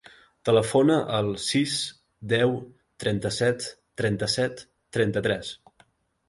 Telefona 0.47 0.93
al 1.17 1.27
sis, 1.47 1.75
deu, 2.33 2.55
trenta-set, 3.05 3.69
trenta-set, 4.03 4.65
trenta-tres. 4.99 5.55